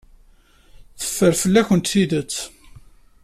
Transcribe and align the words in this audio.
Teffer 0.99 1.33
fell-akent 1.41 1.87
tidet. 1.91 2.33